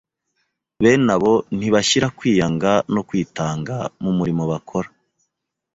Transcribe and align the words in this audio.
bene 0.81 1.11
abo 1.15 1.33
ntibashyira 1.57 2.07
kwiyanga 2.17 2.71
no 2.93 3.01
kwitanga 3.07 3.75
mu 4.03 4.11
murimo 4.17 4.43
bakora. 4.51 4.89